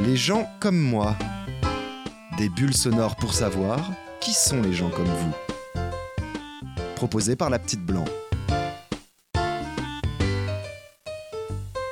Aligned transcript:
Les 0.00 0.14
gens 0.14 0.48
comme 0.60 0.78
moi. 0.78 1.16
Des 2.38 2.48
bulles 2.48 2.76
sonores 2.76 3.16
pour 3.16 3.34
savoir 3.34 3.90
qui 4.20 4.32
sont 4.32 4.62
les 4.62 4.72
gens 4.72 4.90
comme 4.90 5.06
vous. 5.06 5.32
Proposé 6.94 7.34
par 7.34 7.50
la 7.50 7.58
petite 7.58 7.84
blanc. 7.84 8.04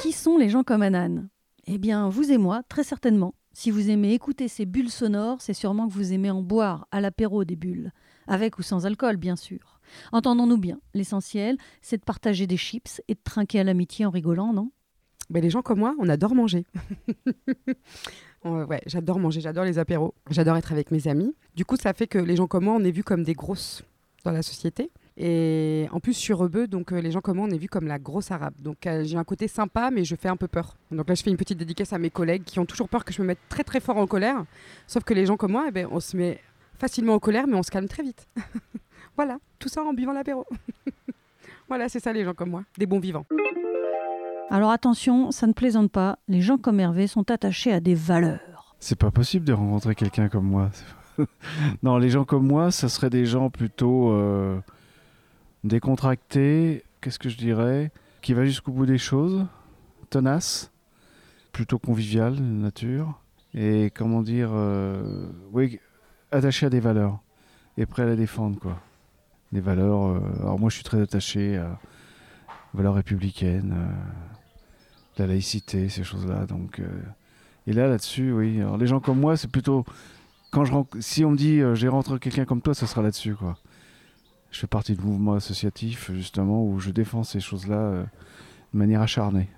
Qui 0.03 0.13
sont 0.13 0.39
les 0.39 0.49
gens 0.49 0.63
comme 0.63 0.83
Anan 0.83 1.29
Eh 1.67 1.79
bien, 1.79 2.09
vous 2.09 2.31
et 2.31 2.39
moi, 2.39 2.63
très 2.69 2.85
certainement. 2.85 3.35
Si 3.53 3.73
vous 3.73 3.91
aimez 3.91 4.13
écouter 4.13 4.47
ces 4.47 4.67
bulles 4.67 4.91
sonores, 4.91 5.41
c'est 5.41 5.53
sûrement 5.53 5.89
que 5.89 5.93
vous 5.93 6.13
aimez 6.13 6.31
en 6.31 6.43
boire 6.43 6.87
à 6.93 7.01
l'apéro 7.01 7.45
des 7.45 7.57
bulles, 7.57 7.93
avec 8.29 8.59
ou 8.59 8.63
sans 8.63 8.87
alcool, 8.87 9.17
bien 9.17 9.35
sûr. 9.35 9.81
Entendons-nous 10.13 10.59
bien, 10.59 10.79
l'essentiel, 10.95 11.57
c'est 11.83 11.99
de 11.99 12.05
partager 12.05 12.47
des 12.47 12.57
chips 12.57 13.03
et 13.09 13.15
de 13.15 13.21
trinquer 13.25 13.59
à 13.59 13.65
l'amitié 13.65 14.07
en 14.07 14.11
rigolant, 14.11 14.53
non? 14.53 14.71
Les 15.31 15.51
gens 15.51 15.63
comme 15.63 15.81
moi, 15.81 15.95
on 15.99 16.09
adore 16.09 16.35
manger. 16.35 16.65
ouais, 18.45 18.81
j'adore 18.87 19.19
manger, 19.19 19.41
j'adore 19.41 19.65
les 19.65 19.79
apéros, 19.79 20.15
j'adore 20.31 20.57
être 20.57 20.73
avec 20.73 20.91
mes 20.91 21.09
amis. 21.09 21.35
Du 21.55 21.65
coup, 21.65 21.77
ça 21.77 21.93
fait 21.93 22.07
que 22.07 22.19
les 22.19 22.37
gens 22.37 22.47
comme 22.47 22.65
moi, 22.65 22.75
on 22.75 22.85
est 22.85 22.91
vus 22.91 23.05
comme 23.05 23.23
des 23.25 23.35
grosses 23.35 23.83
dans 24.25 24.33
la 24.33 24.43
société. 24.43 24.91
Et 25.17 25.89
en 25.93 26.01
plus, 26.01 26.13
je 26.13 26.19
suis 26.19 26.33
rebeu, 26.35 26.67
donc 26.67 26.93
euh, 26.93 27.01
les 27.01 27.11
gens 27.11 27.21
comme 27.21 27.39
moi, 27.39 27.47
on 27.49 27.51
est 27.51 27.59
vus 27.59 27.69
comme 27.69 27.87
la 27.87 27.99
grosse 27.99 28.31
arabe. 28.31 28.55
Donc 28.59 28.87
euh, 28.87 29.03
j'ai 29.05 29.17
un 29.17 29.25
côté 29.25 29.49
sympa, 29.49 29.91
mais 29.91 30.05
je 30.05 30.15
fais 30.15 30.29
un 30.29 30.37
peu 30.37 30.47
peur. 30.47 30.77
Donc 30.91 31.09
là, 31.09 31.15
je 31.15 31.23
fais 31.23 31.31
une 31.31 31.39
petite 31.39 31.59
dédicace 31.59 31.93
à 31.93 31.99
mes 31.99 32.11
collègues 32.11 32.45
qui 32.45 32.59
ont 32.59 32.67
toujours 32.67 32.89
peur 32.89 33.05
que 33.05 33.13
je 33.13 33.23
me 33.23 33.27
mette 33.27 33.39
très 33.49 33.65
très 33.65 33.81
fort 33.81 33.97
en 33.97 34.07
colère. 34.07 34.45
Sauf 34.87 35.05
que 35.05 35.15
les 35.15 35.25
gens 35.25 35.37
comme 35.37 35.53
moi, 35.53 35.67
eh 35.69 35.71
ben, 35.71 35.89
on 35.91 36.01
se 36.01 36.17
met 36.17 36.41
facilement 36.79 37.15
en 37.15 37.19
colère, 37.19 37.47
mais 37.47 37.57
on 37.57 37.63
se 37.63 37.71
calme 37.71 37.89
très 37.89 38.03
vite. 38.03 38.27
voilà, 39.17 39.39
tout 39.59 39.69
ça 39.69 39.83
en 39.83 39.95
buvant 39.95 40.13
l'apéro. 40.13 40.47
voilà, 41.69 41.89
c'est 41.89 42.01
ça 42.01 42.13
les 42.13 42.25
gens 42.25 42.35
comme 42.35 42.51
moi, 42.51 42.65
des 42.77 42.87
bons 42.87 43.01
vivants. 43.01 43.25
Alors 44.49 44.71
attention, 44.71 45.33
ça 45.33 45.49
ne 45.49 45.53
plaisante 45.53 45.91
pas, 45.91 46.19
les 46.29 46.41
gens 46.41 46.57
comme 46.57 46.79
Hervé 46.79 47.09
sont 47.09 47.31
attachés 47.31 47.73
à 47.73 47.81
des 47.81 47.97
valeurs. 47.97 48.77
C'est 48.79 48.99
pas 48.99 49.11
possible 49.11 49.45
de 49.45 49.53
rencontrer 49.53 49.97
quelqu'un 49.97 50.29
comme 50.29 50.47
moi. 50.47 50.71
non, 51.83 51.99
les 51.99 52.11
gens 52.11 52.25
comme 52.25 52.47
moi, 52.47 52.71
ça 52.71 52.89
serait 52.89 53.11
des 53.11 53.27
gens 53.27 53.51
plutôt 53.51 54.13
euh, 54.13 54.59
décontractés, 55.65 56.85
qu'est-ce 57.01 57.19
que 57.19 57.29
je 57.29 57.37
dirais, 57.37 57.91
qui 58.23 58.35
va 58.35 58.45
jusqu'au 58.45 58.71
bout 58.71 58.87
des 58.87 58.99
choses, 58.99 59.47
tenace, 60.11 60.71
plutôt 61.51 61.81
convivial 61.81 62.35
nature, 62.35 63.21
et 63.53 63.91
comment 63.97 64.23
dire, 64.23 64.51
euh, 64.53 65.27
attaché 66.31 66.67
à 66.67 66.71
des 66.71 66.81
valeurs, 66.81 67.19
et 67.79 67.85
prêt 67.85 68.03
à 68.03 68.07
les 68.07 68.17
défendre, 68.17 68.61
quoi. 68.61 68.79
Des 69.51 69.61
valeurs, 69.61 70.07
euh, 70.07 70.21
alors 70.41 70.59
moi 70.59 70.71
je 70.71 70.77
suis 70.77 70.85
très 70.85 71.01
attaché 71.01 71.57
à 71.57 71.79
valeurs 72.77 72.95
républicaines, 72.95 73.75
euh, 73.77 73.93
la 75.19 75.27
laïcité, 75.27 75.89
ces 75.89 76.05
choses-là, 76.05 76.47
donc... 76.47 76.81
euh, 76.81 76.87
et 77.67 77.73
là, 77.73 77.89
là-dessus, 77.89 78.31
oui. 78.31 78.61
Alors, 78.61 78.77
les 78.77 78.87
gens 78.87 79.01
comme 79.01 79.19
moi, 79.19 79.37
c'est 79.37 79.51
plutôt. 79.51 79.85
Quand 80.53 80.65
je 80.65 80.73
si 81.01 81.25
on 81.25 81.33
me 81.33 81.37
dit 81.37 81.61
euh, 81.61 81.75
j'ai 81.75 81.89
rencontré 81.89 82.21
quelqu'un 82.21 82.45
comme 82.45 82.63
toi, 82.63 82.75
ça 82.75 82.87
sera 82.87 83.03
là-dessus, 83.03 83.35
quoi. 83.35 83.59
Je 84.53 84.61
fais 84.61 84.69
partie 84.69 84.95
de 84.95 85.03
mouvements 85.03 85.35
associatifs, 85.35 86.13
justement, 86.13 86.65
où 86.65 86.79
je 86.79 86.91
défends 86.91 87.25
ces 87.25 87.41
choses-là 87.41 88.07
de 88.73 88.79
manière 88.79 89.03
acharnée. 89.03 89.49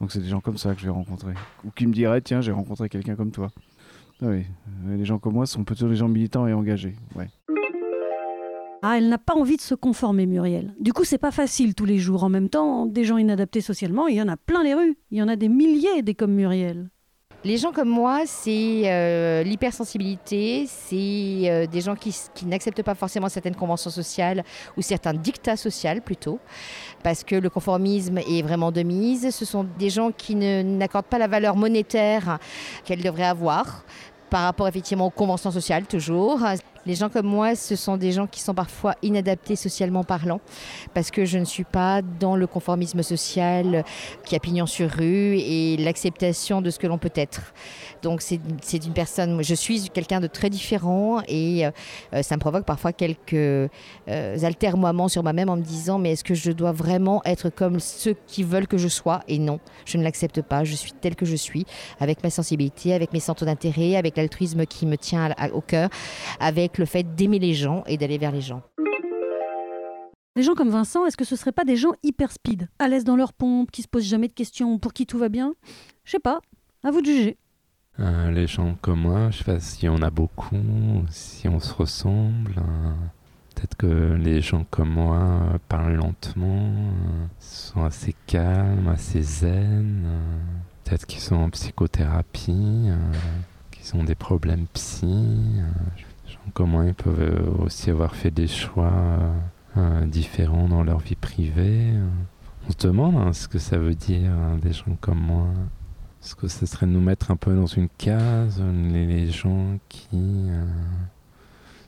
Donc, 0.00 0.12
c'est 0.12 0.20
des 0.20 0.28
gens 0.28 0.40
comme 0.40 0.56
ça 0.56 0.74
que 0.74 0.80
je 0.80 0.86
vais 0.86 0.90
rencontrer. 0.92 1.34
Ou 1.64 1.70
qui 1.70 1.86
me 1.86 1.92
diraient 1.92 2.22
tiens, 2.22 2.40
j'ai 2.40 2.52
rencontré 2.52 2.88
quelqu'un 2.88 3.14
comme 3.14 3.32
toi. 3.32 3.52
Ah 4.22 4.28
Oui, 4.28 4.46
les 4.86 5.04
gens 5.04 5.18
comme 5.18 5.34
moi 5.34 5.46
sont 5.46 5.64
plutôt 5.64 5.88
des 5.88 5.96
gens 5.96 6.08
militants 6.08 6.46
et 6.46 6.54
engagés. 6.54 6.96
Ouais. 7.14 7.28
Ah, 8.84 8.98
elle 8.98 9.08
n'a 9.08 9.18
pas 9.18 9.34
envie 9.34 9.56
de 9.56 9.62
se 9.62 9.76
conformer, 9.76 10.26
Muriel. 10.26 10.74
Du 10.80 10.92
coup, 10.92 11.04
c'est 11.04 11.16
pas 11.16 11.30
facile 11.30 11.76
tous 11.76 11.84
les 11.84 11.98
jours. 11.98 12.24
En 12.24 12.28
même 12.28 12.48
temps, 12.48 12.84
des 12.84 13.04
gens 13.04 13.16
inadaptés 13.16 13.60
socialement, 13.60 14.08
il 14.08 14.16
y 14.16 14.22
en 14.22 14.26
a 14.26 14.36
plein 14.36 14.64
les 14.64 14.74
rues. 14.74 14.98
Il 15.12 15.18
y 15.18 15.22
en 15.22 15.28
a 15.28 15.36
des 15.36 15.48
milliers 15.48 16.02
des 16.02 16.14
comme 16.14 16.32
Muriel. 16.32 16.90
Les 17.44 17.58
gens 17.58 17.72
comme 17.72 17.88
moi, 17.88 18.20
c'est 18.24 18.82
euh, 18.84 19.42
l'hypersensibilité, 19.42 20.66
c'est 20.68 21.50
euh, 21.50 21.66
des 21.66 21.80
gens 21.80 21.96
qui, 21.96 22.14
n'acceptent 22.46 22.84
pas 22.84 22.94
forcément 22.94 23.28
certaines 23.28 23.56
conventions 23.56 23.90
sociales 23.90 24.44
ou 24.76 24.82
certains 24.82 25.12
dictats 25.12 25.56
sociaux 25.56 26.00
plutôt, 26.04 26.38
parce 27.02 27.24
que 27.24 27.34
le 27.34 27.50
conformisme 27.50 28.18
est 28.18 28.42
vraiment 28.42 28.70
de 28.70 28.82
mise. 28.82 29.30
Ce 29.30 29.44
sont 29.44 29.66
des 29.76 29.90
gens 29.90 30.12
qui 30.12 30.36
n'accordent 30.36 31.06
pas 31.06 31.18
la 31.18 31.26
valeur 31.26 31.56
monétaire 31.56 32.38
qu'elles 32.84 33.02
devraient 33.02 33.24
avoir 33.24 33.84
par 34.30 34.44
rapport 34.44 34.68
effectivement 34.68 35.06
aux 35.06 35.10
conventions 35.10 35.50
sociales 35.50 35.86
toujours. 35.86 36.40
Les 36.84 36.96
gens 36.96 37.08
comme 37.08 37.26
moi, 37.26 37.54
ce 37.54 37.76
sont 37.76 37.96
des 37.96 38.10
gens 38.10 38.26
qui 38.26 38.40
sont 38.40 38.54
parfois 38.54 38.96
inadaptés 39.02 39.54
socialement 39.54 40.02
parlant, 40.02 40.40
parce 40.94 41.12
que 41.12 41.24
je 41.24 41.38
ne 41.38 41.44
suis 41.44 41.64
pas 41.64 42.02
dans 42.02 42.34
le 42.34 42.48
conformisme 42.48 43.02
social 43.02 43.84
qui 44.24 44.34
a 44.34 44.40
pignon 44.40 44.66
sur 44.66 44.90
rue 44.90 45.38
et 45.38 45.76
l'acceptation 45.76 46.60
de 46.60 46.70
ce 46.70 46.80
que 46.80 46.88
l'on 46.88 46.98
peut 46.98 47.12
être. 47.14 47.54
Donc 48.02 48.20
c'est 48.20 48.84
une 48.84 48.92
personne, 48.92 49.42
je 49.42 49.54
suis 49.54 49.90
quelqu'un 49.90 50.18
de 50.18 50.26
très 50.26 50.50
différent 50.50 51.20
et 51.28 51.66
euh, 51.66 52.22
ça 52.22 52.34
me 52.34 52.40
provoque 52.40 52.64
parfois 52.64 52.92
quelques 52.92 53.34
euh, 53.34 53.68
altermoiements 54.42 55.06
sur 55.06 55.22
moi-même 55.22 55.48
en 55.48 55.56
me 55.56 55.62
disant 55.62 55.98
mais 56.00 56.12
est-ce 56.12 56.24
que 56.24 56.34
je 56.34 56.50
dois 56.50 56.72
vraiment 56.72 57.22
être 57.24 57.48
comme 57.48 57.78
ceux 57.78 58.16
qui 58.26 58.42
veulent 58.42 58.66
que 58.66 58.78
je 58.78 58.88
sois? 58.88 59.20
Et 59.28 59.38
non, 59.38 59.60
je 59.84 59.98
ne 59.98 60.02
l'accepte 60.02 60.42
pas, 60.42 60.64
je 60.64 60.74
suis 60.74 60.92
telle 60.92 61.14
que 61.14 61.26
je 61.26 61.36
suis, 61.36 61.64
avec 62.00 62.24
ma 62.24 62.30
sensibilité, 62.30 62.92
avec 62.92 63.12
mes 63.12 63.20
centres 63.20 63.44
d'intérêt, 63.44 63.94
avec 63.94 64.16
l'altruisme 64.16 64.66
qui 64.66 64.84
me 64.84 64.96
tient 64.96 65.32
au 65.52 65.60
cœur, 65.60 65.88
avec 66.40 66.71
le 66.78 66.86
fait 66.86 67.14
d'aimer 67.14 67.38
les 67.38 67.54
gens 67.54 67.82
et 67.86 67.96
d'aller 67.96 68.18
vers 68.18 68.32
les 68.32 68.40
gens. 68.40 68.62
Des 70.34 70.42
gens 70.42 70.54
comme 70.54 70.70
Vincent, 70.70 71.04
est-ce 71.04 71.16
que 71.16 71.24
ce 71.26 71.36
seraient 71.36 71.52
pas 71.52 71.64
des 71.64 71.76
gens 71.76 71.92
hyper 72.02 72.32
speed, 72.32 72.68
à 72.78 72.88
l'aise 72.88 73.04
dans 73.04 73.16
leur 73.16 73.32
pompe, 73.34 73.70
qui 73.70 73.82
se 73.82 73.88
posent 73.88 74.06
jamais 74.06 74.28
de 74.28 74.32
questions, 74.32 74.78
pour 74.78 74.94
qui 74.94 75.06
tout 75.06 75.18
va 75.18 75.28
bien? 75.28 75.54
Je 76.04 76.12
sais 76.12 76.18
pas, 76.20 76.40
à 76.82 76.90
vous 76.90 77.02
de 77.02 77.06
juger. 77.06 77.36
Euh, 78.00 78.30
les 78.30 78.46
gens 78.46 78.76
comme 78.80 79.00
moi, 79.02 79.30
je 79.30 79.38
sais 79.38 79.44
pas 79.44 79.60
si 79.60 79.86
on 79.90 80.00
a 80.00 80.08
beaucoup, 80.08 80.56
si 81.10 81.48
on 81.48 81.60
se 81.60 81.74
ressemble. 81.74 82.54
euh, 82.56 82.92
Peut-être 83.54 83.76
que 83.76 84.14
les 84.14 84.40
gens 84.40 84.64
comme 84.70 84.88
moi 84.88 85.18
euh, 85.18 85.58
parlent 85.68 85.96
lentement, 85.96 86.70
euh, 86.70 87.26
sont 87.38 87.84
assez 87.84 88.14
calmes, 88.26 88.88
assez 88.88 89.20
zen. 89.20 90.04
euh, 90.06 90.20
Peut-être 90.84 91.04
qu'ils 91.04 91.20
sont 91.20 91.36
en 91.36 91.50
psychothérapie, 91.50 92.86
euh, 92.88 92.96
qu'ils 93.70 93.94
ont 93.96 94.04
des 94.04 94.14
problèmes 94.14 94.64
psy. 94.72 95.04
euh, 95.06 95.62
Les 95.98 96.04
gens 96.32 96.50
comme 96.54 96.70
moi, 96.70 96.86
ils 96.86 96.94
peuvent 96.94 97.20
euh, 97.20 97.64
aussi 97.64 97.90
avoir 97.90 98.14
fait 98.14 98.30
des 98.30 98.46
choix 98.46 98.92
euh, 98.92 99.34
euh, 99.76 100.06
différents 100.06 100.68
dans 100.68 100.82
leur 100.82 100.98
vie 100.98 101.16
privée. 101.16 101.92
On 102.66 102.72
se 102.72 102.86
demande 102.86 103.16
hein, 103.16 103.32
ce 103.32 103.48
que 103.48 103.58
ça 103.58 103.78
veut 103.78 103.94
dire, 103.94 104.30
hein, 104.30 104.58
des 104.60 104.72
gens 104.72 104.96
comme 105.00 105.20
moi. 105.20 105.46
Est-ce 106.22 106.34
que 106.34 106.48
ce 106.48 106.66
serait 106.66 106.86
de 106.86 106.92
nous 106.92 107.00
mettre 107.00 107.30
un 107.30 107.36
peu 107.36 107.54
dans 107.54 107.66
une 107.66 107.88
case, 107.98 108.62
les, 108.62 109.28
gens 109.28 109.78
qui 109.88 110.46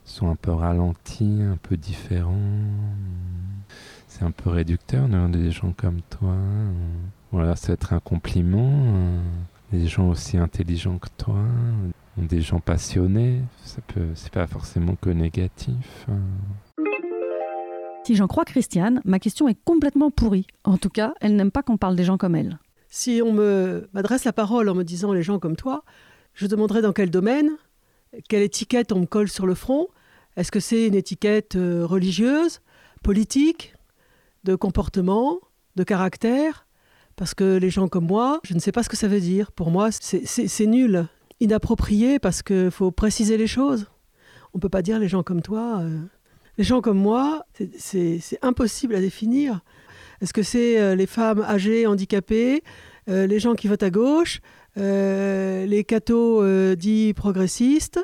sont 0.03 0.29
un 0.29 0.35
peu 0.35 0.51
ralentis, 0.51 1.39
un 1.41 1.55
peu 1.55 1.77
différents? 1.77 2.35
C'est 4.09 4.23
un 4.23 4.31
peu 4.31 4.49
réducteur 4.49 5.07
d'avoir 5.07 5.29
des 5.29 5.51
gens 5.51 5.71
comme 5.71 6.01
toi? 6.01 6.35
Voilà, 7.31 7.55
ça 7.55 7.67
va 7.67 7.73
être 7.75 7.93
un 7.93 8.01
compliment. 8.01 8.69
Des 9.71 9.87
gens 9.87 10.09
aussi 10.09 10.37
intelligents 10.37 10.97
que 10.97 11.07
toi, 11.17 11.39
des 12.17 12.41
gens 12.41 12.59
passionnés, 12.59 13.41
ça 13.63 13.81
peut, 13.93 14.07
c'est 14.15 14.31
pas 14.31 14.47
forcément 14.47 14.95
que 14.95 15.09
négatif. 15.09 16.05
euh. 16.09 16.83
Si 18.05 18.15
j'en 18.15 18.27
crois 18.27 18.45
Christiane, 18.45 19.01
ma 19.03 19.19
question 19.19 19.47
est 19.47 19.57
complètement 19.65 20.11
pourrie. 20.11 20.45
En 20.63 20.77
tout 20.77 20.89
cas, 20.89 21.13
elle 21.21 21.35
n'aime 21.35 21.51
pas 21.51 21.63
qu'on 21.63 21.77
parle 21.77 21.95
des 21.95 22.03
gens 22.03 22.17
comme 22.17 22.35
elle. 22.35 22.59
Si 22.87 23.21
on 23.25 23.33
me 23.33 23.89
m'adresse 23.93 24.23
la 24.25 24.33
parole 24.33 24.69
en 24.69 24.75
me 24.75 24.83
disant 24.83 25.11
les 25.11 25.23
gens 25.23 25.39
comme 25.39 25.55
toi, 25.55 25.83
je 26.33 26.45
demanderai 26.47 26.81
dans 26.81 26.93
quel 26.93 27.09
domaine, 27.09 27.49
quelle 28.29 28.43
étiquette 28.43 28.91
on 28.91 28.99
me 29.01 29.05
colle 29.05 29.27
sur 29.27 29.47
le 29.47 29.55
front. 29.55 29.87
Est-ce 30.37 30.51
que 30.51 30.59
c'est 30.59 30.85
une 30.87 30.95
étiquette 30.95 31.55
euh, 31.55 31.85
religieuse, 31.85 32.61
politique, 33.03 33.73
de 34.43 34.55
comportement, 34.55 35.39
de 35.75 35.83
caractère? 35.83 36.67
Parce 37.15 37.33
que 37.33 37.57
les 37.57 37.69
gens 37.71 37.87
comme 37.87 38.05
moi, 38.05 38.39
je 38.43 38.53
ne 38.53 38.59
sais 38.59 38.71
pas 38.71 38.83
ce 38.83 38.89
que 38.89 38.97
ça 38.97 39.07
veut 39.07 39.19
dire. 39.21 39.51
Pour 39.51 39.71
moi, 39.71 39.89
c'est- 39.91 40.25
c'est 40.25 40.47
c'est 40.47 40.67
nul, 40.67 41.07
inapproprié, 41.39 42.19
parce 42.19 42.41
qu'il 42.41 42.71
faut 42.71 42.91
préciser 42.91 43.37
les 43.37 43.47
choses. 43.47 43.87
On 44.53 44.57
ne 44.57 44.61
peut 44.61 44.69
pas 44.69 44.81
dire 44.81 44.99
les 44.99 45.07
gens 45.07 45.23
comme 45.23 45.41
toi. 45.41 45.79
euh. 45.81 45.99
Les 46.57 46.63
gens 46.63 46.79
comme 46.81 46.97
moi, 46.97 47.45
c'est- 47.77 48.21
impossible 48.41 48.95
à 48.95 49.01
définir. 49.01 49.59
Est-ce 50.21 50.31
que 50.31 50.43
c'est 50.43 50.79
euh, 50.79 50.95
les 50.95 51.07
femmes 51.07 51.41
âgées, 51.41 51.85
handicapées, 51.85 52.63
euh, 53.09 53.27
les 53.27 53.39
gens 53.39 53.53
qui 53.55 53.67
votent 53.67 53.83
à 53.83 53.89
gauche, 53.89 54.39
les 54.77 55.83
cathos 55.87 56.75
dits 56.75 57.13
progressistes, 57.13 57.99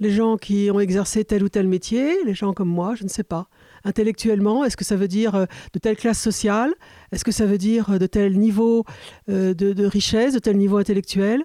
les 0.00 0.10
gens 0.10 0.36
qui 0.36 0.70
ont 0.72 0.80
exercé 0.80 1.24
tel 1.24 1.42
ou 1.44 1.48
tel 1.48 1.68
métier, 1.68 2.22
les 2.24 2.34
gens 2.34 2.52
comme 2.52 2.68
moi, 2.68 2.94
je 2.94 3.04
ne 3.04 3.08
sais 3.08 3.24
pas. 3.24 3.48
Intellectuellement, 3.84 4.64
est-ce 4.64 4.76
que 4.76 4.84
ça 4.84 4.96
veut 4.96 5.08
dire 5.08 5.46
de 5.72 5.78
telle 5.78 5.96
classe 5.96 6.20
sociale? 6.20 6.72
Est-ce 7.12 7.24
que 7.24 7.32
ça 7.32 7.44
veut 7.46 7.58
dire 7.58 7.98
de 7.98 8.06
tel 8.06 8.38
niveau 8.38 8.84
de 9.28 9.84
richesse, 9.86 10.34
de 10.34 10.38
tel 10.38 10.56
niveau 10.56 10.78
intellectuel? 10.78 11.44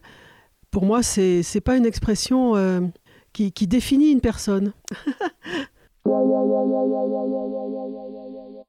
Pour 0.71 0.85
moi, 0.85 1.03
c'est 1.03 1.41
n'est 1.53 1.61
pas 1.61 1.77
une 1.77 1.85
expression 1.85 2.55
euh, 2.55 2.81
qui, 3.33 3.51
qui 3.51 3.67
définit 3.67 4.11
une 4.11 4.21
personne. 4.21 4.73